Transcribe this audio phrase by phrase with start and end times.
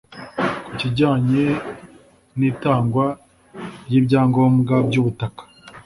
[0.63, 1.45] Ku kijyanye
[2.37, 3.05] n’itangwa
[3.87, 5.41] ry’ibyangombwa by’ubutaka